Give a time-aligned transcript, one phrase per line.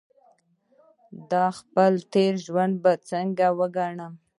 [1.31, 4.07] دا خپل تېر ژوند به څنګه وګڼي.